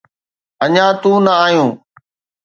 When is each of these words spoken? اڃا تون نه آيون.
اڃا 0.63 0.87
تون 1.01 1.17
نه 1.25 1.33
آيون. 1.45 1.69